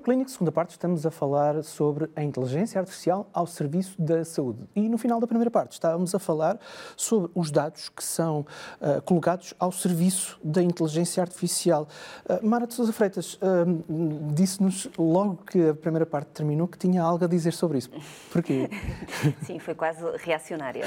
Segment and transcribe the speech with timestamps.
[0.00, 4.60] Clínico, segunda parte, estamos a falar sobre a inteligência artificial ao serviço da saúde.
[4.74, 6.58] E no final da primeira parte estávamos a falar
[6.96, 8.40] sobre os dados que são
[8.80, 11.86] uh, colocados ao serviço da inteligência artificial.
[12.24, 17.02] Uh, Mara de Sousa Freitas uh, disse-nos logo que a primeira parte terminou que tinha
[17.02, 17.90] algo a dizer sobre isso.
[18.32, 18.70] Porquê?
[19.44, 20.84] Sim, foi quase reacionária.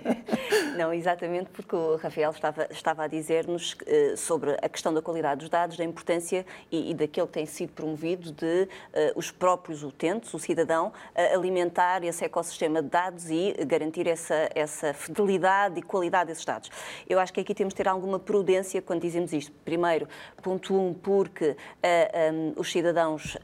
[0.76, 3.76] Não, exatamente porque o Rafael estava, estava a dizer-nos
[4.16, 7.72] sobre a questão da qualidade dos dados, da importância e, e daquilo que tem sido
[7.72, 8.68] promovido de
[9.14, 10.92] os próprios utentes, o cidadão,
[11.32, 16.70] alimentar esse ecossistema de dados e garantir essa, essa fidelidade e qualidade desses dados.
[17.08, 19.52] Eu acho que aqui temos de ter alguma prudência quando dizemos isto.
[19.64, 20.08] Primeiro,
[20.42, 23.36] ponto um, porque uh, eh, um, os cidadãos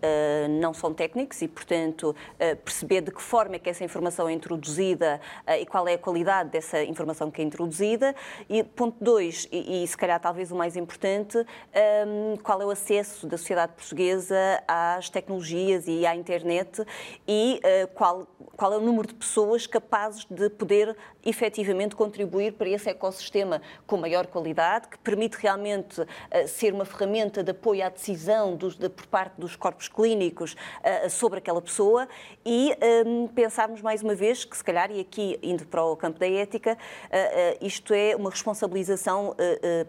[0.60, 2.14] não são técnicos e, portanto,
[2.64, 5.20] perceber de que forma é que essa informação é introduzida
[5.60, 8.14] e qual é a qualidade dessa informação que é introduzida.
[8.48, 12.70] E ponto dois, e, e se calhar talvez o mais importante, um, qual é o
[12.70, 14.36] acesso da sociedade portuguesa
[14.96, 16.84] às tecnologias e à internet
[17.26, 17.60] e
[17.94, 23.60] qual, qual é o número de pessoas capazes de poder efetivamente contribuir para esse ecossistema
[23.86, 26.06] com maior qualidade, que permite realmente uh,
[26.46, 31.10] ser uma ferramenta de apoio à decisão dos, de, por parte dos corpos clínicos uh,
[31.10, 32.08] sobre aquela pessoa
[32.44, 32.70] e
[33.06, 36.18] um, ehm, pensarmos mais uma vez que, se calhar, e aqui indo para o campo
[36.18, 39.34] da ética, uh, isto é uma responsabilização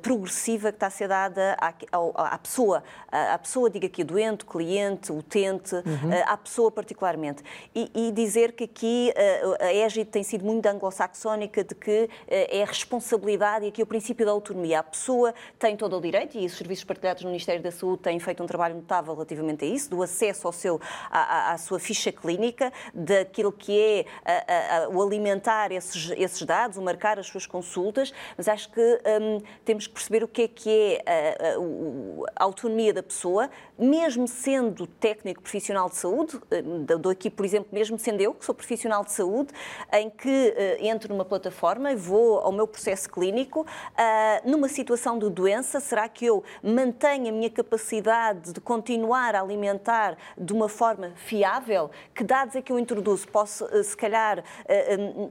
[0.01, 4.45] progressiva que está a ser dada à, à, à pessoa, à, pessoa, diga aqui, doente,
[4.45, 4.80] cliente,
[5.11, 6.11] utente, uhum.
[6.25, 7.43] à pessoa particularmente.
[7.75, 9.13] E, e dizer que aqui
[9.59, 14.31] a égide tem sido muito anglo-saxónica de que é responsabilidade e aqui o princípio da
[14.31, 14.79] autonomia.
[14.79, 18.19] A pessoa tem todo o direito, e os serviços partilhados no Ministério da Saúde têm
[18.19, 22.11] feito um trabalho notável relativamente a isso, do acesso ao seu, à, à sua ficha
[22.11, 27.45] clínica, daquilo que é a, a, o alimentar esses, esses dados, o marcar as suas
[27.45, 32.43] consultas, mas acho que hum, temos que perceber o que é que é a, a,
[32.43, 37.97] autonomia da pessoa, mesmo sendo técnico profissional de saúde, hum, dou aqui, por exemplo, mesmo
[37.97, 39.53] sendo eu, que sou profissional de saúde,
[39.93, 45.17] em que uh, entro numa plataforma e vou ao meu processo clínico, uh, numa situação
[45.17, 50.69] de doença, será que eu mantenho a minha capacidade de continuar a alimentar de uma
[50.69, 51.91] forma fiável?
[52.13, 53.27] Que dados é que eu introduzo?
[53.27, 54.43] Posso, uh, se calhar,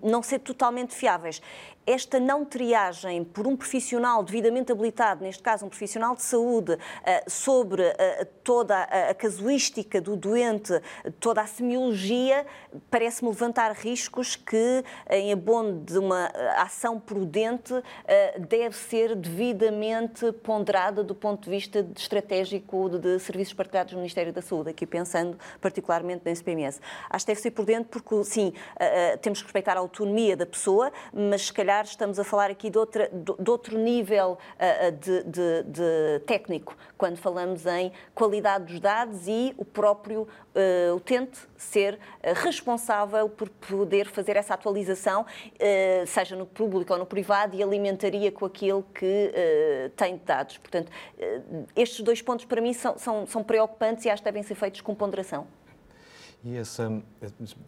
[0.02, 1.40] não ser totalmente fiáveis
[1.90, 7.24] esta não triagem por um profissional devidamente habilitado, neste caso um profissional de saúde, eh,
[7.26, 10.80] sobre eh, toda a casuística do doente,
[11.18, 12.46] toda a semiologia,
[12.90, 17.74] parece-me levantar riscos que, em abono de uma eh, ação prudente,
[18.48, 24.42] deve ser devidamente ponderada do ponto de vista estratégico de serviços partilhados no Ministério da
[24.42, 26.80] Saúde, aqui pensando particularmente na SPMS.
[27.08, 28.52] Acho que deve ser prudente porque, sim,
[29.22, 32.68] temos que respeitar a autonomia da pessoa, mas se calhar calhar estamos a falar aqui
[32.70, 38.80] de, outra, de outro nível uh, de, de, de, técnico, quando falamos em qualidade dos
[38.80, 41.98] dados e o próprio uh, utente ser uh,
[42.34, 45.24] responsável por poder fazer essa atualização,
[46.06, 49.32] seja no público ou no privado, e alimentaria com aquilo que
[49.96, 50.58] tem de dados.
[50.58, 50.90] Portanto,
[51.76, 54.80] estes dois pontos para mim são, são, são preocupantes e acho que devem ser feitos
[54.80, 55.46] com ponderação.
[56.42, 57.02] E essa.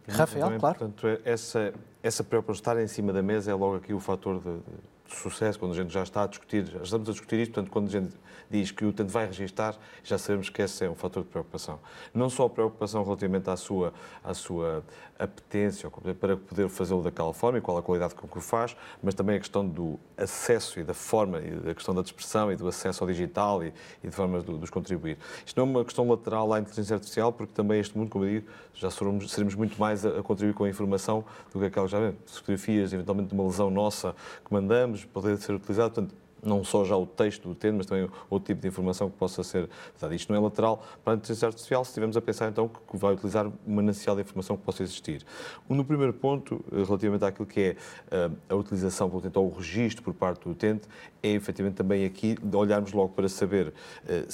[0.07, 0.79] Rafael, também, claro.
[0.79, 4.51] Portanto, essa, essa preocupação estar em cima da mesa é logo aqui o fator de,
[4.51, 7.71] de sucesso, quando a gente já está a discutir, já estamos a discutir isto, portanto,
[7.71, 8.15] quando a gente
[8.49, 11.79] diz que o utente vai registar, já sabemos que esse é um fator de preocupação.
[12.13, 13.93] Não só a preocupação relativamente à sua,
[14.23, 14.83] à sua
[15.17, 19.13] apetência para poder fazê-lo daquela forma e qual a qualidade com que o faz, mas
[19.13, 22.67] também a questão do acesso e da forma, e a questão da dispersão e do
[22.67, 25.17] acesso ao digital e, e de formas de, de os contribuir.
[25.45, 28.29] Isto não é uma questão lateral à inteligência artificial, porque também este mundo, como eu
[28.29, 31.91] digo, já seremos, seremos muito mais a, a, contribuir com a informação do que aquelas
[31.91, 35.93] já fotografias, eventualmente de uma lesão nossa que mandamos, poder ser utilizado.
[35.93, 39.17] Portanto, não só já o texto do tema, mas também outro tipo de informação que
[39.17, 39.69] possa ser
[39.99, 40.13] dada.
[40.13, 43.13] Isto não é lateral para a inteligência artificial, se estivermos a pensar então que vai
[43.13, 45.25] utilizar uma manancial de informação que possa existir.
[45.69, 47.75] No primeiro ponto, eh, relativamente àquilo que é
[48.11, 50.87] eh, a utilização do utente ou o registro por parte do utente,
[51.21, 53.73] é efetivamente também aqui olharmos logo para saber
[54.07, 54.25] eh,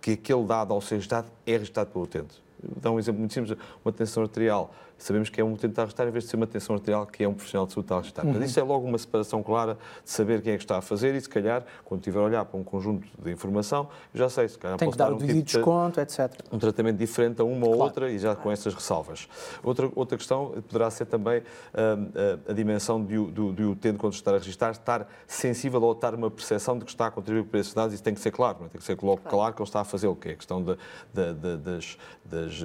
[0.00, 2.42] que aquele dado ao ser registado é registrado pelo utente.
[2.62, 4.74] Vou dar um exemplo muito simples, uma tensão arterial
[5.04, 7.24] sabemos que é um utente a arrestar em vez de ser uma atenção arterial que
[7.24, 8.24] é um profissional de saúde a arrestar.
[8.24, 8.34] Uhum.
[8.34, 11.14] Mas isso é logo uma separação clara de saber quem é que está a fazer
[11.14, 14.58] e, se calhar, quando estiver a olhar para um conjunto de informação, já sei, se
[14.58, 16.32] calhar Tem que dar, dar um devido tipo desconto, etc.
[16.52, 17.72] Um tratamento diferente a uma claro.
[17.72, 19.28] ou outra e já com essas ressalvas.
[19.62, 24.32] Outra, outra questão poderá ser também uh, a dimensão do, do, do utente, quando está
[24.32, 27.74] a registrar, estar sensível ou ter uma percepção de que está a contribuir para esses
[27.74, 27.94] dados.
[27.94, 28.68] Isso tem que ser claro, é?
[28.68, 29.36] tem que ser logo claro.
[29.36, 30.76] claro que ele está a fazer o que é a questão de,
[31.12, 32.62] de, de, das, das,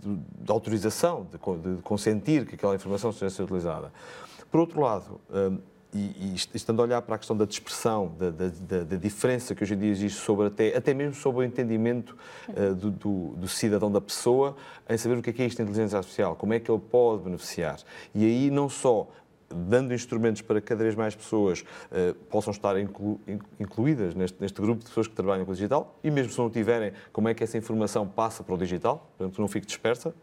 [0.00, 3.92] de, de autorização, de, de, consentir que aquela informação seja utilizada.
[4.50, 5.58] Por outro lado, hum,
[5.94, 9.62] e, e, estando a olhar para a questão da dispersão, da, da, da, diferença que
[9.62, 12.16] hoje em dia existe sobre até, até mesmo sobre o entendimento
[12.48, 14.56] uh, do, do, do, cidadão, da pessoa,
[14.88, 17.24] em saber o que é, que é isto inteligência artificial, como é que ele pode
[17.24, 17.78] beneficiar.
[18.14, 19.06] E aí não só
[19.54, 23.20] dando instrumentos para que cada vez mais pessoas uh, possam estar inclu,
[23.58, 26.50] incluídas neste, neste, grupo de pessoas que trabalham com o digital, e mesmo se não
[26.50, 30.14] tiverem, como é que essa informação passa para o digital, portanto não fique dispersa,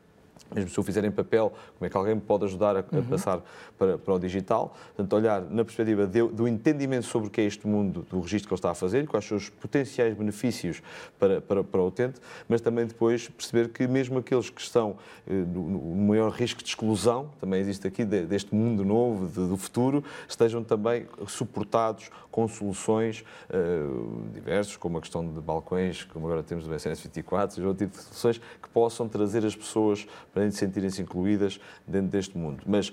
[0.54, 3.04] mesmo se o fizer em papel, como é que alguém pode ajudar a, uhum.
[3.04, 3.42] passar
[3.78, 4.76] para, para, o digital.
[4.96, 8.48] Portanto, olhar na perspectiva de, do entendimento sobre o que é este mundo do registro
[8.48, 10.82] que ele está a fazer, quais são os potenciais benefícios
[11.20, 14.98] para, para, para o utente, mas também depois perceber que mesmo aqueles que estão
[15.28, 19.48] eh, no, no, maior risco de exclusão, também existe aqui de, deste mundo novo, de,
[19.48, 26.26] do futuro, estejam também suportados com soluções uh, diversas, como a questão de balcões, como
[26.26, 30.08] agora temos do SNS 24, seja outro tipo de soluções que possam trazer as pessoas
[30.34, 32.64] para sentirem-se incluídas dentro deste mundo.
[32.66, 32.92] Mas,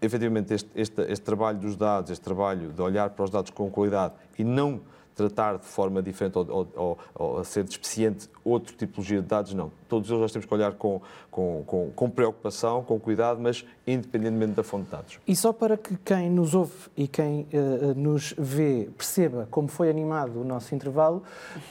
[0.00, 3.70] efetivamente, este, este, este trabalho dos dados, este trabalho de olhar para os dados com
[3.70, 4.80] qualidade e não
[5.16, 9.72] tratar de forma diferente ou, ou, ou, a ser despeciente outro tipologia de dados, não.
[9.88, 14.52] Todos eles nós temos que olhar com, com, com, com, preocupação, com cuidado, mas independentemente
[14.52, 15.18] da fonte de dados.
[15.26, 19.88] E só para que quem nos ouve e quem uh, nos vê perceba como foi
[19.88, 21.22] animado o nosso intervalo,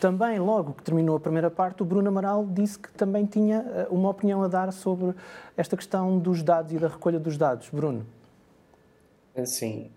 [0.01, 3.93] também logo que terminou a primeira parte, o Bruno Amaral disse que também tinha uh,
[3.93, 5.13] uma opinião a dar sobre
[5.55, 7.69] esta questão dos dados e da recolha dos dados.
[7.69, 8.05] Bruno.
[9.43, 9.91] Sim,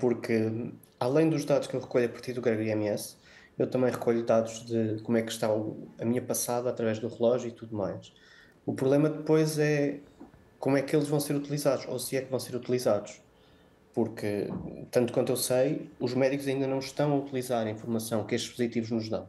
[0.00, 3.16] porque além dos dados que eu recolho a partir do Gregory MS,
[3.58, 5.48] eu também recolho dados de como é que está
[5.98, 8.12] a minha passada através do relógio e tudo mais.
[8.66, 10.00] O problema depois é
[10.58, 13.20] como é que eles vão ser utilizados, ou se é que vão ser utilizados.
[13.94, 14.48] Porque,
[14.90, 18.50] tanto quanto eu sei, os médicos ainda não estão a utilizar a informação que estes
[18.50, 19.26] dispositivos nos dão.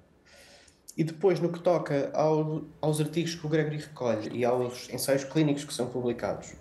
[0.96, 5.24] E depois, no que toca ao, aos artigos que o Gregory recolhe e aos ensaios
[5.24, 6.54] clínicos que são publicados,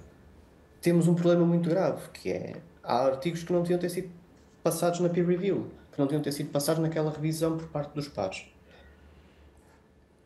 [0.81, 4.20] temos um problema muito grave, que é há artigos que não deviam ter sido
[4.63, 8.09] passados na peer review, que não deviam ter sido passados naquela revisão por parte dos
[8.09, 8.47] pares.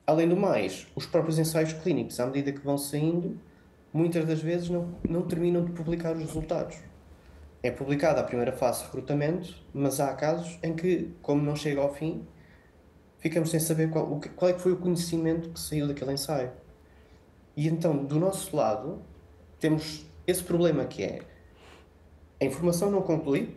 [0.07, 3.39] Além do mais, os próprios ensaios clínicos, à medida que vão saindo,
[3.93, 6.77] muitas das vezes não, não terminam de publicar os resultados.
[7.63, 11.81] É publicada a primeira fase de recrutamento, mas há casos em que, como não chega
[11.81, 12.27] ao fim,
[13.19, 16.53] ficamos sem saber qual, qual é que foi o conhecimento que saiu daquele ensaio.
[17.57, 19.01] E então, do nosso lado,
[19.59, 21.23] temos esse problema que é
[22.41, 23.57] a informação não conclui,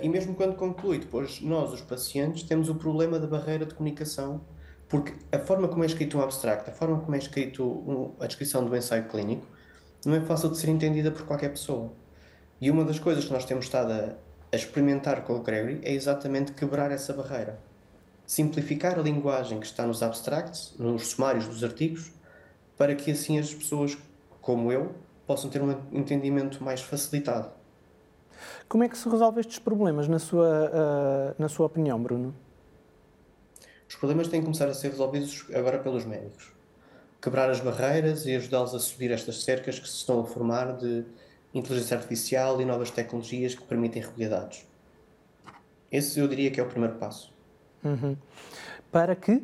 [0.00, 4.40] e mesmo quando conclui, depois nós, os pacientes, temos o problema da barreira de comunicação,
[4.88, 8.64] porque a forma como é escrito um abstract, a forma como é escrito a descrição
[8.64, 9.44] do ensaio clínico,
[10.04, 11.92] não é fácil de ser entendida por qualquer pessoa.
[12.60, 14.14] E uma das coisas que nós temos estado a,
[14.52, 17.58] a experimentar com o Gregory é exatamente quebrar essa barreira.
[18.24, 22.12] Simplificar a linguagem que está nos abstracts, nos sumários dos artigos,
[22.76, 23.98] para que assim as pessoas,
[24.40, 24.94] como eu,
[25.26, 27.50] possam ter um entendimento mais facilitado.
[28.68, 32.34] Como é que se resolve estes problemas, na sua, uh, na sua opinião, Bruno?
[33.88, 36.50] Os problemas têm que começar a ser resolvidos agora pelos médicos.
[37.20, 41.04] Quebrar as barreiras e ajudá-los a subir estas cercas que se estão a formar de
[41.54, 44.66] inteligência artificial e novas tecnologias que permitem recolher dados.
[45.90, 47.32] Esse eu diria que é o primeiro passo.
[47.84, 48.16] Uhum.
[48.90, 49.42] Para que,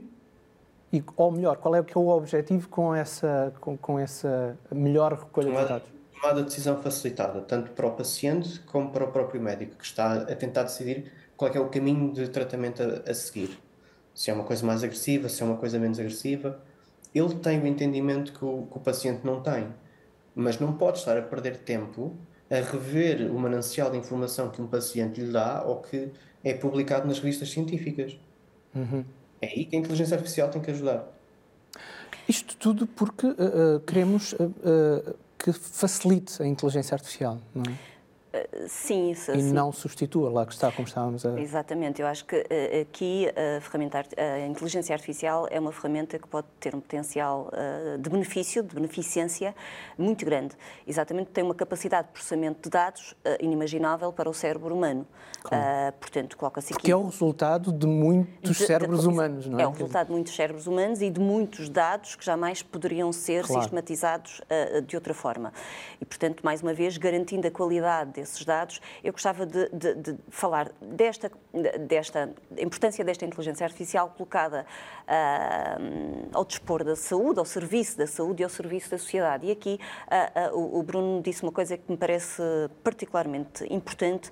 [0.91, 5.13] e, ou melhor, qual é, que é o objetivo com essa, com, com essa melhor
[5.13, 5.98] recolha de dados?
[6.21, 10.15] Tomada de decisão facilitada, tanto para o paciente como para o próprio médico, que está
[10.15, 13.59] a tentar decidir qual é, é o caminho de tratamento a, a, seguir.
[14.15, 16.61] Se é uma coisa mais agressiva, se é uma coisa menos agressiva.
[17.15, 19.69] Ele tem o entendimento que o, que o paciente não tem,
[20.35, 22.17] mas não pode estar a perder tempo
[22.51, 26.11] a rever o manancial de informação que um paciente lhe dá ou que
[26.43, 28.19] é publicado nas revistas científicas.
[28.75, 29.05] Uhum.
[29.41, 31.07] É aí que a inteligência artificial tem que ajudar.
[32.29, 35.17] Isto tudo porque uh, uh, queremos uh,
[35.53, 37.63] que facilite a inteligência artificial, não
[38.33, 38.48] é?
[38.67, 39.53] Sim, isso, E sim.
[39.53, 41.39] não substitua lá que está, como estávamos a...
[41.39, 46.27] Exatamente, eu acho que uh, aqui a ferramenta, a inteligência artificial é uma ferramenta que
[46.27, 49.55] pode ter um potencial uh, de benefício, de beneficência
[49.99, 50.57] muito grande.
[50.87, 55.07] Exatamente, tem uma capacidade de processamento de dados uh, inimaginável para o cérebro humano.
[55.41, 55.93] Claro.
[56.01, 56.83] portanto, coloca-se aqui...
[56.83, 59.63] Porque é o resultado de muitos de, cérebros de, humanos, não é?
[59.63, 63.45] É o resultado de muitos cérebros humanos e de muitos dados que jamais poderiam ser
[63.45, 63.63] claro.
[63.63, 64.41] sistematizados
[64.87, 65.53] de outra forma.
[66.01, 69.95] E, portanto, mais uma vez, garantindo a qualidade desse esses dados, eu gostava de, de,
[69.95, 71.31] de falar desta,
[71.87, 74.65] desta importância desta inteligência artificial colocada
[75.05, 79.47] uh, ao dispor da saúde, ao serviço da saúde e ao serviço da sociedade.
[79.47, 79.79] E aqui
[80.53, 82.43] uh, uh, o Bruno disse uma coisa que me parece
[82.83, 84.31] particularmente importante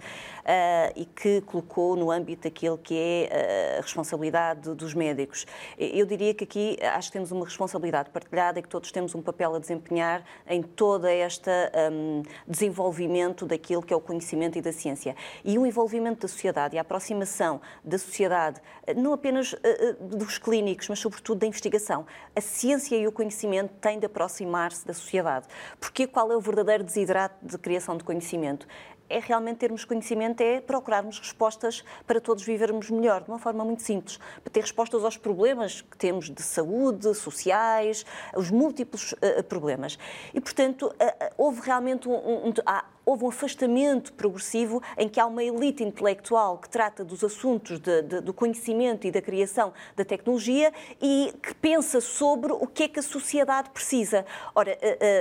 [0.94, 5.44] e que colocou no âmbito daquilo que é a responsabilidade dos médicos.
[5.76, 9.22] Eu diria que aqui acho que temos uma responsabilidade partilhada e que todos temos um
[9.22, 11.50] papel a desempenhar em toda esta
[11.90, 15.16] um, desenvolvimento daquilo que é o conhecimento e da ciência.
[15.44, 19.56] E o envolvimento da sociedade e a aproximação da sociedade, eh, não apenas uh,
[20.00, 22.06] dos clínicos, mas sobretudo da investigação.
[22.34, 25.46] A ciência e o conhecimento têm de aproximar-se da sociedade.
[25.80, 28.66] Porque qual é o verdadeiro desidrato de criação de conhecimento?
[29.08, 33.82] é realmente termos conhecimento, é procurarmos respostas para todos vivermos melhor, de uma forma muito
[33.82, 39.98] simples, para ter respostas aos problemas que temos de saúde, sociais, os múltiplos uh, problemas.
[40.34, 45.26] E, portanto, uh, houve realmente um, um, há, houve um afastamento progressivo em que há
[45.26, 50.04] uma elite intelectual que trata dos assuntos de, de, do conhecimento e da criação da
[50.04, 54.26] tecnologia e que pensa sobre o que é que a sociedade precisa.
[54.54, 54.76] Ora,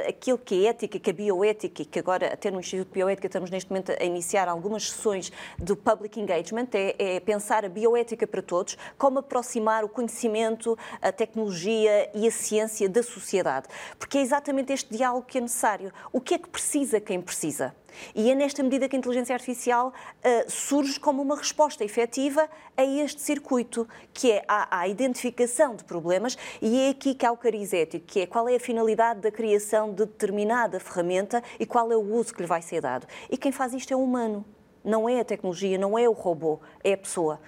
[0.10, 3.28] aquilo que é ética, que a bioética, e que agora até no Instituto de Bioética
[3.28, 8.26] estamos neste momento a iniciar algumas sessões do public engagement, é, é pensar a bioética
[8.26, 13.68] para todos, como aproximar o conhecimento, a tecnologia e a ciência da sociedade.
[14.00, 15.92] Porque é exatamente este diálogo que é necessário.
[16.12, 17.75] O que é que precisa quem precisa?
[18.14, 22.84] E é nesta medida que a inteligência artificial uh, surge como uma resposta efetiva a
[22.84, 27.38] este circuito, que é a, a, identificação de problemas, e é aqui que há o
[27.38, 31.92] cariz ético, que é qual é a finalidade da criação de determinada ferramenta e qual
[31.92, 33.08] é o uso que lhe vai ser dado.
[33.30, 34.46] E quem faz isto é o humano,
[34.84, 37.40] não é a tecnologia, não é o robô, é a pessoa.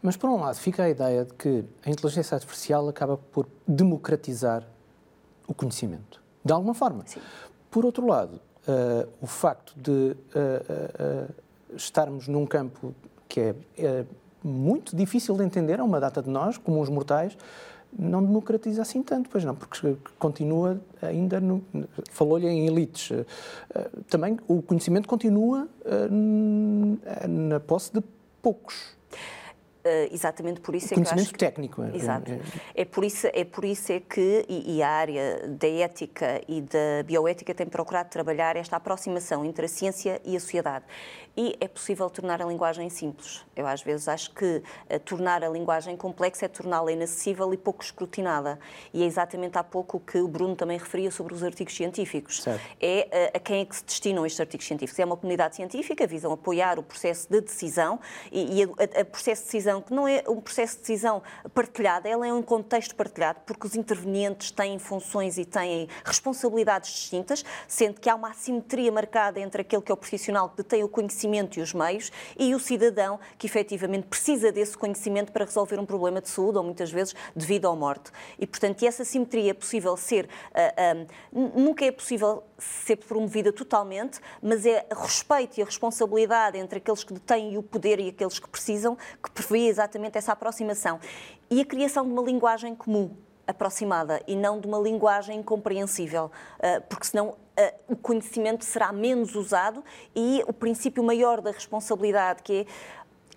[0.00, 4.66] Mas, por um lado, fica a ideia de que a inteligência artificial acaba por democratizar
[5.48, 7.04] o conhecimento, de alguma forma.
[7.06, 7.20] Sim.
[7.70, 11.34] Por outro lado, uh, o facto de uh, uh,
[11.76, 12.94] estarmos num campo
[13.28, 14.04] que é, é,
[14.42, 17.36] muito difícil de entender a uma data de nós, como os mortais,
[17.96, 21.42] não democratiza assim tanto, pois não, porque continua ainda,
[22.10, 23.10] falou-lhe em elites.
[24.08, 25.66] Também o conhecimento continua
[27.28, 28.02] na posse de
[28.40, 28.94] poucos.
[29.84, 31.82] Uh, exatamente por isso é que acho que, técnico.
[31.82, 32.32] É, exato.
[32.32, 32.40] É,
[32.74, 36.62] é, por isso, é por isso é que, e, e, a área da ética e
[36.62, 40.86] da bioética tem procurado trabalhar esta aproximação entre a ciência e a sociedade
[41.36, 43.44] e é possível tornar a linguagem simples.
[43.56, 47.82] Eu às vezes acho que uh, tornar a linguagem complexa é torná-la inacessível e pouco
[47.82, 48.58] escrutinada.
[48.92, 52.42] E é exatamente há pouco que o Bruno também referia sobre os artigos científicos.
[52.42, 52.62] Certo.
[52.80, 54.98] É uh, a quem é que se destinam estes artigos científicos?
[54.98, 57.98] É uma comunidade científica, visam apoiar o processo de decisão
[58.30, 61.22] e, e o processo de decisão que não é um processo de decisão
[61.52, 67.44] partilhado, ela é um contexto partilhado porque os intervenientes têm funções e têm responsabilidades distintas,
[67.66, 70.88] sendo que há uma assimetria marcada entre aquele que é o profissional que detém o
[70.88, 75.78] conhecimento conhecimento e os meios e o cidadão que efetivamente precisa desse conhecimento para resolver
[75.78, 78.10] um problema de saúde ou muitas vezes de vida ou morte.
[78.38, 84.66] E, portanto, essa simetria é possível ser, uh, nunca é possível ser promovida totalmente, mas
[84.66, 88.96] é respeito e a responsabilidade entre aqueles que detêm o poder e aqueles que precisam
[89.22, 91.00] que prevê exatamente essa aproximação.
[91.50, 93.16] E a criação de uma linguagem comum
[93.46, 99.34] aproximada e não de uma linguagem incompreensível, ah, porque senão ah, o conhecimento será menos
[99.34, 99.82] usado
[100.14, 102.66] e o princípio maior da responsabilidade, que é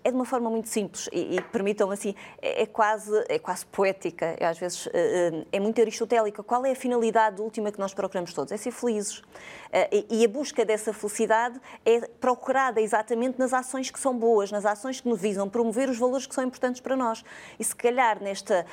[0.08, 3.66] é de uma forma muito simples e, e permitam assim, é, é, quase, é quase
[3.66, 6.42] poética, é, às vezes é, é muito aristotélica.
[6.42, 8.52] Qual é a finalidade última que nós procuramos todos?
[8.52, 9.22] É ser felizes.
[9.70, 14.64] Eh, e a busca dessa felicidade é procurada exatamente nas ações que são boas, nas
[14.64, 17.22] ações que nos visam promover os valores que são importantes para nós.
[17.58, 18.64] E se calhar nesta,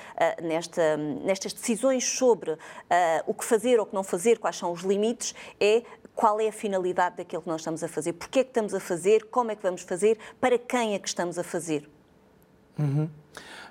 [0.41, 2.57] nesta, nestas decisões sobre
[3.25, 5.83] o que fazer ou o que não fazer, quais são os limites, é
[6.15, 8.79] qual é a finalidade daquilo que nós estamos a fazer, porque é que estamos a
[8.79, 11.89] fazer, como é que vamos fazer, para quem é que estamos a fazer.
[12.79, 13.09] Uhum.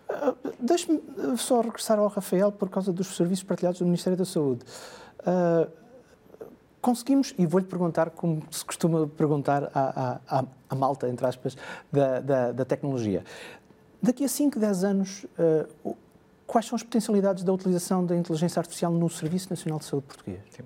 [0.09, 1.03] Uh, Deixe-me
[1.39, 4.63] só regressar ao Rafael por causa dos serviços partilhados do Ministério da Saúde.
[5.21, 5.71] Uh,
[6.83, 11.57] conseguimos, e vou-lhe perguntar como se costuma perguntar à, à, à malta, entre aspas,
[11.91, 13.25] da, da, da, tecnologia.
[14.03, 15.25] Daqui a 5, 10 anos,
[15.85, 15.97] uh,
[16.47, 20.41] quais são as potencialidades da utilização da inteligência artificial no Serviço Nacional de Saúde Português?
[20.51, 20.63] Sim.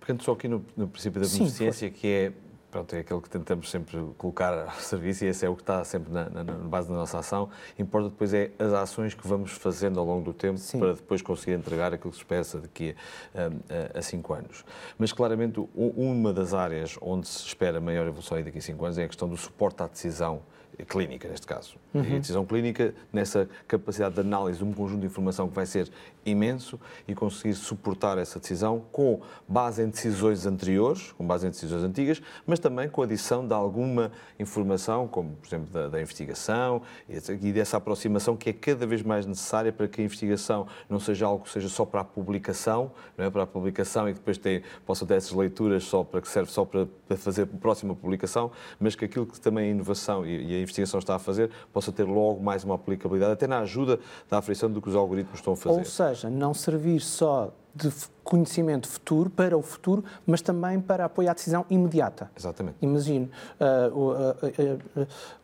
[0.00, 2.32] Pegando só aqui no, no princípio da beneficência, que é
[2.72, 5.84] pronto, é aquele que tentamos sempre colocar ao serviço e esse é o que está
[5.84, 7.50] sempre na, na, na, base da nossa ação.
[7.78, 10.78] Importa depois é as ações que vamos fazendo ao longo do tempo Sim.
[10.78, 12.96] para depois conseguir entregar aquilo que se espera daqui
[13.34, 14.64] a, a, a, cinco anos.
[14.98, 19.04] Mas claramente uma das áreas onde se espera maior evolução daqui a cinco anos é
[19.04, 20.42] a questão do suporte à decisão
[20.88, 21.76] clínica, neste caso.
[21.94, 22.02] Uhum.
[22.04, 25.66] E a decisão clínica, nessa capacidade de análise de um conjunto de informação que vai
[25.66, 25.90] ser
[26.24, 31.82] imenso e conseguir suportar essa decisão com base em decisões anteriores, com base em decisões
[31.82, 36.82] antigas, mas também com a adição de alguma informação, como, por exemplo, da, da investigação
[37.08, 41.26] e dessa aproximação que é cada vez mais necessária para que a investigação não seja
[41.26, 43.30] algo que seja só para a publicação, não é?
[43.30, 46.64] para a publicação e depois tem, possa ter essas leituras só para que serve só
[46.64, 50.54] para, para fazer a próxima publicação, mas que aquilo que também a inovação e, e
[50.56, 54.38] a investigação está a fazer possa ter logo mais uma aplicabilidade, até na ajuda da
[54.38, 55.78] aferição do que os algoritmos estão a fazer.
[55.78, 57.90] Ou seja, não servir só de
[58.22, 62.30] conhecimento futuro, para o futuro, mas também para apoio à decisão imediata.
[62.36, 62.76] Exatamente.
[62.82, 63.98] Imagino uh,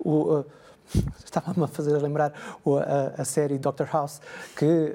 [0.05, 0.45] uh, uh,
[1.23, 2.33] Estava-me a fazer lembrar
[2.65, 4.23] a, a, série Doctor House,
[4.57, 4.95] que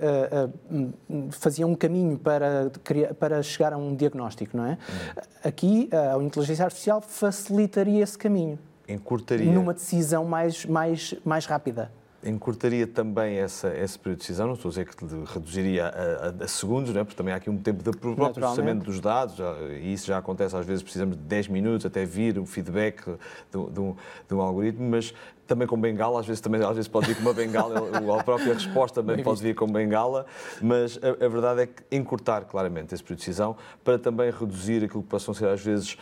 [1.29, 2.71] fazia um caminho para,
[3.19, 4.71] para chegar a um diagnóstico, não é?
[4.71, 5.21] Hum.
[5.43, 8.57] Aqui, a inteligência artificial facilitaria esse caminho.
[8.87, 9.51] Encurtaria.
[9.51, 11.91] Numa decisão mais, mais, mais rápida.
[12.25, 16.45] Encurtaria também essa, esse período de decisão, não estou a dizer que reduziria a, a,
[16.45, 17.03] a segundos, não é?
[17.03, 19.35] porque também há aqui um tempo de processamento dos dados,
[19.81, 23.71] e isso já acontece às vezes, precisamos de 10 minutos até vir o feedback de,
[23.71, 23.93] de, um,
[24.27, 25.13] de um algoritmo, mas
[25.45, 28.53] também com bengala, às vezes, também, às vezes pode vir com uma bengala, a própria
[28.53, 30.25] resposta também Bem pode vir com bengala,
[30.61, 34.81] mas a, a, verdade é que encurtar claramente esse período de decisão para também reduzir
[34.85, 35.97] aquilo que possam ser às vezes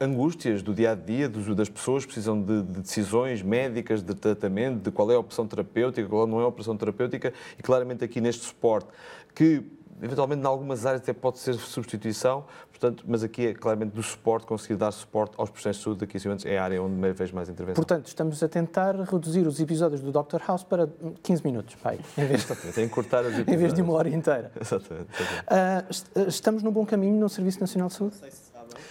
[0.00, 4.90] angústias do dia a dia das pessoas, precisam de, de, decisões médicas, de tratamento, de
[4.90, 8.44] qual é a opção terapêutica, qual não é a opção terapêutica, e claramente aqui neste
[8.44, 8.88] suporte,
[9.34, 9.64] que
[10.02, 14.46] eventualmente em algumas áreas até pode ser substituição, portanto, mas aqui é claramente do suporte,
[14.46, 17.34] conseguir dar suporte aos processos de saúde daqui a é a área onde me vejo
[17.34, 17.76] mais intervenção.
[17.76, 20.40] Portanto, estamos a tentar reduzir os episódios do Dr.
[20.46, 20.88] House para
[21.22, 24.50] 15 minutos, pai, em vez, de, cortar os em vez de uma hora inteira.
[24.60, 25.08] Exatamente.
[25.14, 26.10] exatamente.
[26.18, 28.16] Uh, estamos no bom caminho no Serviço Nacional de Saúde?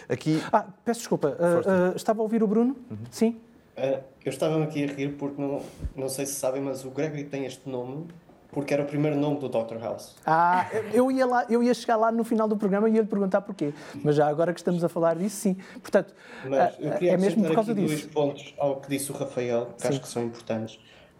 [0.09, 0.41] Aqui...
[0.51, 2.75] Ah, peço desculpa, uh, uh, estava a ouvir o Bruno?
[2.89, 2.97] Uhum.
[3.09, 3.39] Sim?
[3.77, 5.61] Uh, eu estava aqui a rir porque não,
[5.95, 8.07] não sei se sabem, mas o Gregory tem este nome
[8.51, 9.77] porque era o primeiro nome do Dr.
[9.79, 10.15] House.
[10.25, 13.07] Ah, eu ia, lá, eu ia chegar lá no final do programa e ia lhe
[13.07, 13.73] perguntar porquê.
[14.03, 15.57] Mas já agora que estamos a falar disso, sim.
[15.81, 16.13] Portanto,
[16.45, 17.95] mas eu queria é mesmo por causa aqui disso.
[17.95, 19.87] dois pontos ao que disse o Rafael, que sim.
[19.87, 20.75] acho que são importantes.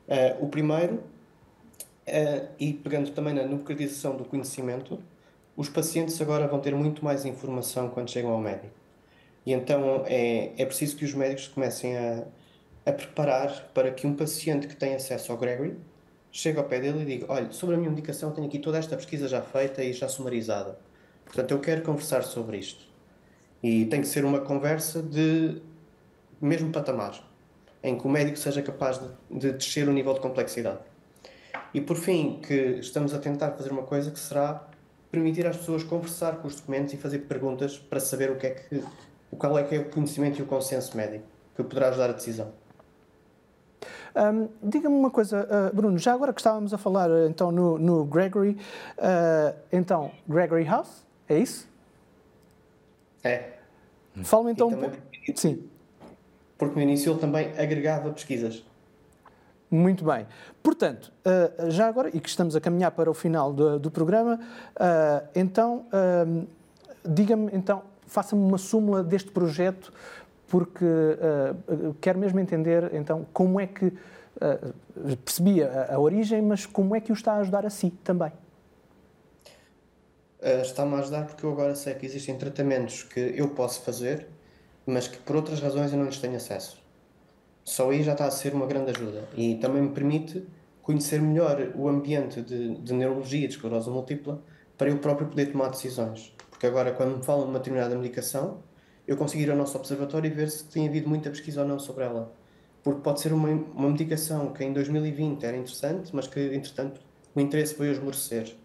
[0.07, 4.99] Uh, o primeiro, uh, e pegando também na democratização do conhecimento,
[5.55, 8.73] os pacientes agora vão ter muito mais informação quando chegam ao médico.
[9.45, 12.23] E então é, é preciso que os médicos comecem a,
[12.85, 15.77] a preparar para que um paciente que tem acesso ao Gregory
[16.31, 18.95] chegue ao pé dele e diga: Olha, sobre a minha medicação, tenho aqui toda esta
[18.95, 20.77] pesquisa já feita e já sumarizada.
[21.25, 22.85] Portanto, eu quero conversar sobre isto.
[23.63, 25.61] E tem que ser uma conversa de
[26.41, 27.21] mesmo patamar,
[27.83, 30.79] em que o médico seja capaz de, de descer o nível de complexidade.
[31.73, 34.67] E por fim, que estamos a tentar fazer uma coisa que será
[35.11, 38.49] permitir às pessoas conversar com os documentos e fazer perguntas para saber o que é
[38.51, 38.83] que,
[39.37, 42.53] qual é que é o conhecimento e o consenso médico que poderá ajudar a decisão.
[44.15, 47.77] Um, Diga-me uma coisa, uh, Bruno, já agora que estávamos a falar uh, então no,
[47.77, 48.57] no Gregory,
[48.97, 51.67] uh, então Gregory House, é isso?
[53.23, 53.53] É.
[54.23, 54.69] Fala-me então.
[54.69, 54.91] Também,
[55.35, 55.63] Sim.
[56.57, 58.63] Porque no início ele também agregava pesquisas.
[59.71, 60.27] Muito bem.
[60.61, 64.37] Portanto, uh, já agora, e que estamos a caminhar para o final do, do programa,
[64.75, 66.45] uh, então, uh,
[67.07, 69.93] diga-me, então, faça-me uma súmula deste projeto,
[70.49, 70.85] porque
[72.01, 73.93] quero mesmo entender, então, como é que,
[75.23, 78.33] percebi a, a, origem, mas como é que o está a ajudar a si também?
[80.41, 84.27] Está-me a ajudar porque eu agora sei que existem tratamentos que eu posso fazer,
[84.85, 86.80] mas que por outras razões eu não lhes tenho acesso
[87.63, 89.27] só aí já está a ser uma grande ajuda.
[89.35, 90.45] E também me permite
[90.81, 94.41] conhecer melhor o ambiente de, de neurologia, de esclerose múltipla,
[94.77, 96.35] para eu próprio poder tomar decisões.
[96.49, 98.63] Porque agora, quando me falam de uma determinada medicação,
[99.07, 101.79] eu consigo ir ao nosso observatório e ver se tem havido muita pesquisa ou não
[101.79, 102.33] sobre ela.
[102.83, 107.01] Porque pode ser uma, uma medicação que em 2020 era interessante, mas que, entretanto,
[107.35, 108.55] o interesse foi esmorecer.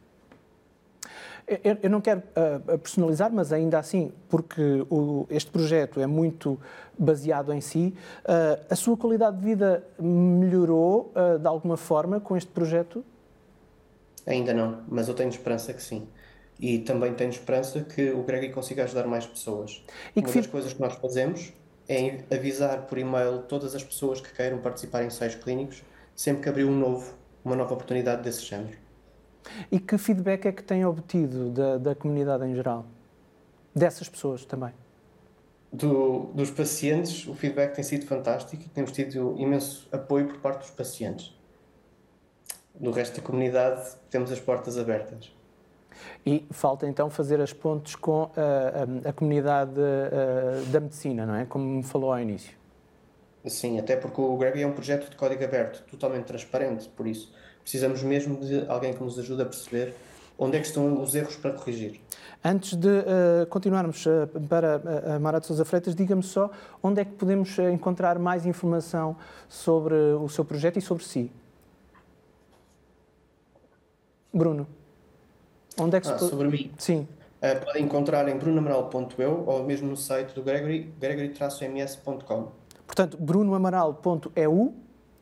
[1.46, 6.58] Eu, eu não quero uh, personalizar, mas ainda assim, porque o, este projeto é muito
[6.98, 12.36] baseado em si, uh, a sua qualidade de vida melhorou uh, de alguma forma com
[12.36, 13.04] este projeto?
[14.26, 16.08] Ainda não, mas eu tenho esperança que sim.
[16.58, 19.84] E também tenho esperança que o Gregory consiga ajudar mais pessoas.
[20.16, 21.52] E Uma das coisas que nós fazemos
[21.88, 25.84] é avisar por e-mail todas as pessoas que queiram participar em ensaios clínicos
[26.16, 28.76] sempre que abrir um novo, uma nova oportunidade desse género.
[29.70, 32.84] E que feedback é que tem obtido da, da comunidade em geral?
[33.74, 34.72] Dessas pessoas também?
[35.72, 40.60] Do, dos pacientes, o feedback tem sido fantástico e temos tido imenso apoio por parte
[40.60, 41.34] dos pacientes.
[42.74, 45.34] Do resto da comunidade, temos as portas abertas.
[46.24, 51.34] E falta então fazer as pontes com a, a, a comunidade a, da medicina, não
[51.34, 51.44] é?
[51.44, 52.55] Como me falou ao início.
[53.46, 57.32] Sim, até porque o Gregory é um projeto de código aberto, totalmente transparente, por isso
[57.62, 59.94] precisamos mesmo de alguém que nos ajude a perceber
[60.38, 62.00] onde é que estão os erros para corrigir.
[62.44, 66.50] Antes de uh, continuarmos uh, para uh, a Mara de Sousa Freitas, diga-me só
[66.82, 69.16] onde é que podemos encontrar mais informação
[69.48, 71.30] sobre o seu projeto e sobre si.
[74.32, 74.66] Bruno,
[75.80, 76.70] onde é que ah, se sobre mim?
[76.78, 77.08] Sim.
[77.64, 82.65] podem encontrar em brunoamaral.eu ou mesmo no site do Gregory, gregory-ms.com.
[82.86, 84.74] Portanto, brunoamaral.eu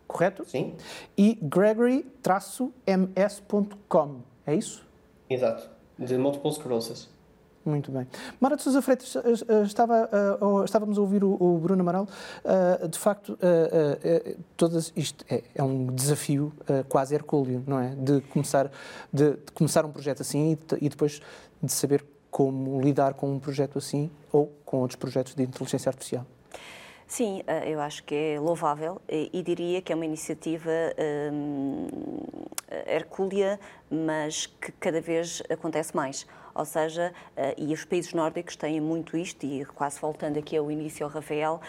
[0.07, 0.44] correto?
[0.48, 0.74] Sim.
[1.16, 2.05] E gregory-ms.com,
[4.46, 4.87] é isso?
[5.29, 5.68] Exato.
[5.98, 7.09] de multiple sclerosis.
[7.64, 8.07] Muito bem.
[8.38, 9.16] Mara de Sousa Freitas,
[9.64, 10.11] estava,
[10.66, 12.07] estávamos a ouvir o, Bruno Amaral.
[12.90, 13.38] De facto,
[14.55, 16.53] todas, isto é, é um desafio
[16.90, 17.94] quase hercúleo, não é?
[17.94, 18.70] De começar,
[19.11, 21.22] de, de começar um projeto assim e, e depois
[21.62, 26.27] de saber como lidar com um projeto assim ou com outros projetos de inteligência artificial.
[27.07, 30.71] Sim, eh, eu acho que é louvável e diria que é uma iniciativa
[31.33, 31.87] hum,
[32.87, 36.27] hercúlea, mas que cada vez acontece mais.
[36.55, 40.71] Ou seja, uh, e os países nórdicos têm muito isto, e quase voltando aqui ao
[40.71, 41.61] início ao Rafael,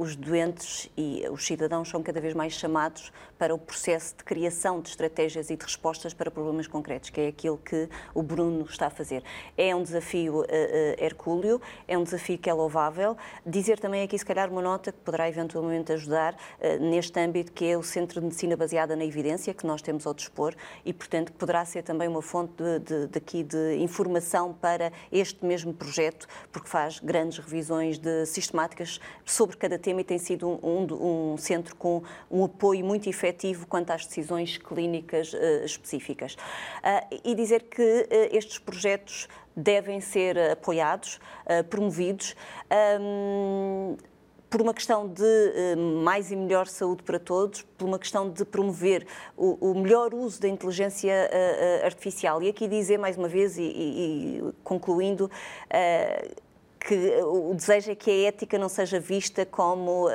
[0.00, 4.80] os doentes e os cidadãos são cada vez mais chamados para o processo de criação
[4.80, 8.86] de estratégias e de respostas para problemas concretos, que é aquilo que o Bruno está
[8.86, 9.22] a fazer.
[9.58, 10.44] É um desafio uh, uh,
[10.98, 13.14] hercúleo, é um desafio que é louvável.
[13.44, 17.66] Dizer também aqui, se calhar, uma nota que poderá eventualmente ajudar uh, neste âmbito, que
[17.66, 21.30] é o Centro de Medicina Baseada na Evidência, que nós temos ao dispor e, portanto,
[21.34, 26.26] poderá ser também uma fonte de, de, de, aqui de informação para este mesmo projeto,
[26.50, 31.36] porque faz grandes revisões de sistemáticas sobre cada tema e tem sido um, um, um
[31.36, 36.34] centro com um apoio muito efetivo quanto às decisões clínicas uh, específicas.
[36.34, 41.18] Uh, e dizer que uh, estes projetos devem ser apoiados,
[41.68, 42.36] promovidos.
[43.00, 43.96] Um,
[44.48, 49.06] por uma questão de mais e melhor saúde para todos, por uma questão de promover
[49.36, 51.12] o, melhor uso da inteligência
[51.84, 52.42] artificial.
[52.42, 55.30] E aqui dizer mais uma vez, e concluindo,
[56.80, 60.10] que o desejo é que a ética não seja vista como uh,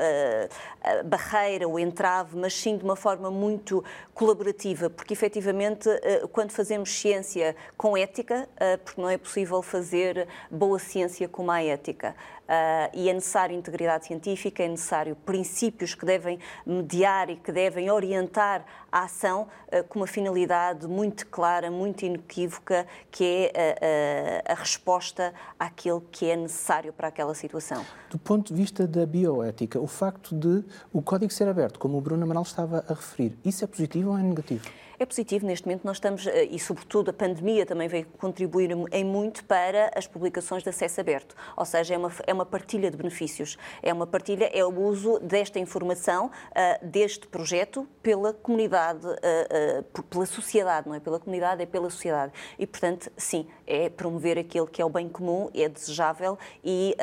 [1.05, 3.83] barreira ou entrave, mas sim de uma forma muito
[4.15, 10.27] colaborativa, porque efetivamente uh, quando fazemos ciência com ética, uh, porque não é possível fazer
[10.49, 12.15] boa ciência com má ética.
[12.45, 17.89] Uh, e é necessário integridade científica, é necessário princípios que devem mediar e que devem
[17.89, 24.53] orientar a ação uh, com uma finalidade muito clara, muito inequívoca, que é uh, a
[24.53, 27.83] resposta àquilo que é necessário para aquela situação.
[28.11, 32.01] Do ponto de vista da bioética, o facto de o código ser aberto, como o
[32.01, 34.69] Bruno Amaral estava a referir, isso é positivo ou é negativo?
[34.99, 35.45] É positivo.
[35.45, 39.91] Neste momento nós estamos, eh, e sobretudo a pandemia também veio contribuir em muito para
[39.95, 41.35] as publicações de acesso aberto.
[41.55, 43.57] Ou seja, é uma, é uma partilha de benefícios.
[43.81, 50.03] É uma partilha, é o uso desta informação, uh, deste projeto, pela comunidade, uh, uh,
[50.03, 52.31] pela sociedade, não é pela comunidade, é pela sociedade.
[52.57, 56.95] E, portanto, sim, é promover aquilo que é o bem comum, é desejável e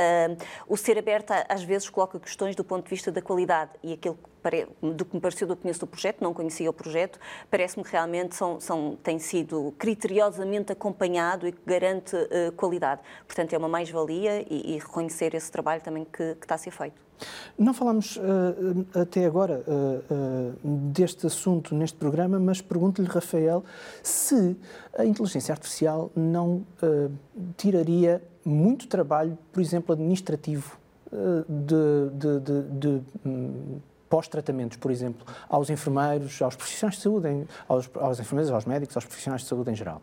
[0.69, 4.15] o ser aberto às vezes coloca questões do ponto de vista da qualidade e aquilo
[4.15, 4.32] que
[4.81, 7.19] do que me pareceu do que conheço do projeto, não conhecia o projeto,
[7.51, 13.01] parece-me que realmente são, são, tem sido criteriosamente acompanhado e que garante uh, qualidade.
[13.27, 16.73] Portanto, é uma mais-valia e, e, reconhecer esse trabalho também que, que está a ser
[16.73, 17.01] feito.
[17.57, 20.53] Não falamos uh, até agora uh,
[20.91, 23.65] deste assunto neste programa, mas pergunto-lhe, Rafael,
[24.03, 24.57] se
[24.99, 26.67] a inteligência artificial não
[27.57, 30.77] tiraria muito trabalho, por exemplo, administrativo
[31.49, 33.81] de, de, de, de hum,
[34.13, 39.07] pós-tratamentos, por exemplo, aos enfermeiros, aos profissionais de saúde, aos, aos enfermeiros, aos médicos, aos
[39.07, 40.03] profissionais de saúde em geral.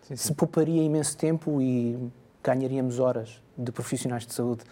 [0.00, 0.28] Sim, sim.
[0.28, 2.10] Se pouparia imenso tempo e
[2.42, 4.64] ganharíamos horas de profissionais de saúde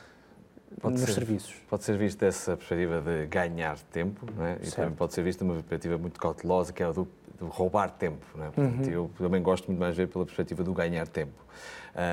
[0.81, 1.55] pode nos ser, serviços.
[1.69, 4.59] Pode ser visto dessa perspectiva de ganhar tempo, não é?
[4.63, 7.47] e também pode ser visto de uma perspectiva muito cautelosa, que é a do, do
[7.47, 8.25] roubar tempo.
[8.35, 8.51] Não é?
[8.51, 8.93] Portanto, uhum.
[8.93, 11.33] Eu também gosto muito mais de ver pela perspectiva do ganhar tempo.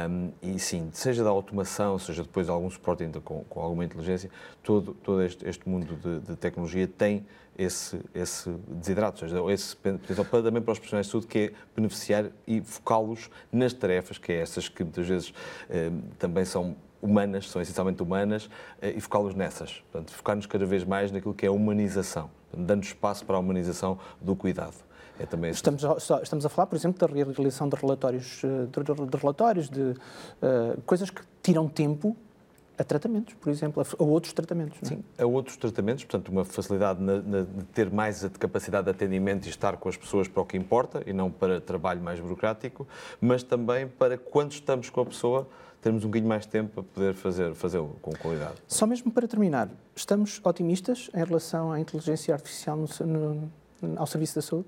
[0.10, 3.86] Um, e sim, seja da automação, seja depois de algum suporte ainda com, com alguma
[3.86, 4.30] inteligência,
[4.64, 9.76] todo, todo este, este mundo de, de, tecnologia tem esse, esse desidrato, ou seja, esse
[9.76, 14.32] potencial também para os profissionais de saúde, que é beneficiar e focá-los nas tarefas, que
[14.32, 15.34] é essas que muitas vezes
[16.18, 18.50] também são humanas, são essencialmente humanas,
[18.82, 19.84] eh, e focá-los nessas.
[19.92, 24.00] Portanto, focar-nos cada vez mais naquilo que é a humanização, dando espaço para a humanização
[24.22, 24.76] do cuidado.
[25.20, 29.10] É também estamos, a, estamos a falar, por exemplo, da realização de relatórios, eh, de,
[29.10, 32.16] de relatórios, de uh, coisas que tiram tempo
[32.78, 34.78] a tratamentos, por exemplo, a outros tratamentos.
[34.82, 34.96] Não é?
[34.96, 38.92] Sim, a outros tratamentos, portanto, uma facilidade na, na, de ter mais a capacidade de
[38.92, 42.20] atendimento e estar com as pessoas para o que importa e não para trabalho mais
[42.20, 42.88] burocrático,
[43.20, 45.48] mas também para quando estamos com a pessoa
[45.82, 48.56] termos um bocadinho mais de tempo para poder fazer, fazê-lo com qualidade.
[48.68, 53.52] Só mesmo para terminar, estamos otimistas em relação à inteligência artificial no, no,
[53.96, 54.68] ao serviço da saúde?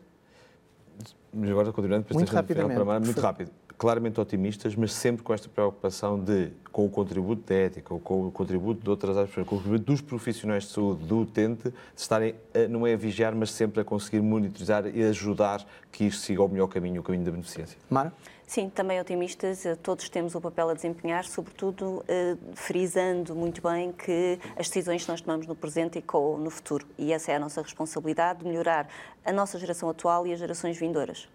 [1.33, 2.83] Mas agora continuando, muito rapidamente.
[2.83, 3.51] Para muito rápido.
[3.77, 8.27] Claramente otimistas, mas sempre com esta preocupação de, com o contributo da ética, ou com
[8.27, 11.73] o contributo de outras áreas, com o contributo dos profissionais de saúde, do utente, de
[11.95, 16.23] estarem, a, não é a vigiar, mas sempre a conseguir monitorizar e ajudar que isto
[16.23, 17.77] siga o melhor caminho, o caminho da beneficência.
[17.89, 18.11] Mara?
[18.49, 23.91] Sim, também otimistas, eh, todos temos o papel a desempenhar, sobretudo eh, frisando muito bem
[23.91, 26.83] que as decisões que nós tomamos no presente ecoam no futuro.
[26.97, 28.89] E essa é a nossa responsabilidade, de melhorar
[29.25, 31.27] a nossa geração atual e as gerações vindouras.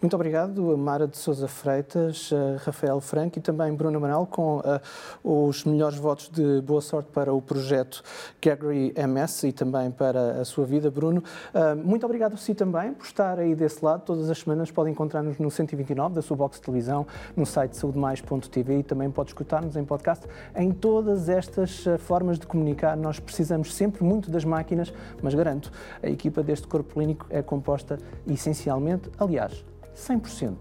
[0.00, 2.30] Muito obrigado, Mara de Souza Freitas,
[2.64, 7.32] Rafael Franco e também Bruno Manel, com uh, os melhores votos de boa sorte para
[7.32, 8.02] o projeto
[8.40, 11.22] Gregory MS e também para a sua vida, Bruno.
[11.54, 14.02] Uh, muito obrigado a si também por estar aí desse lado.
[14.04, 18.78] Todas as semanas podem encontrar-nos no 129 da sua box de televisão, no site saudemais.tv
[18.78, 20.26] e também pode escutar-nos em podcast.
[20.54, 25.72] Em todas estas formas de comunicar, nós precisamos sempre muito das máquinas, mas garanto,
[26.02, 30.54] a equipa deste corpo clínico é composta essencialmente, aliás, 100%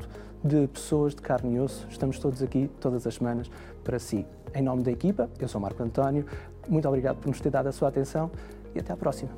[0.44, 1.88] de pessoas de carne e osso.
[1.90, 3.50] Estamos todos aqui todas as semanas
[3.84, 4.26] para si.
[4.54, 6.26] Em nome da equipa, eu sou Marco António.
[6.68, 8.32] Muito obrigado por nos ter dado a sua atenção
[8.74, 9.32] e até à próxima.